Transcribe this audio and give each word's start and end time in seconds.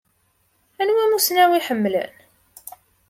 Anwa 0.81 1.01
amussnaw 1.05 1.51
i 1.53 1.61
ḥemmlen? 1.67 2.13